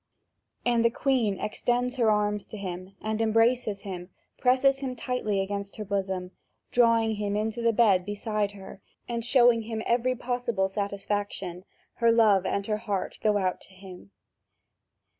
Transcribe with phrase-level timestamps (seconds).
[0.65, 5.75] And the Queen extends her arms to him and, embracing him, presses him tightly against
[5.75, 6.31] her bosom,
[6.71, 11.65] drawing him into the bed beside her and showing him every possible satisfaction;
[11.97, 14.09] her love and her heart go out to him.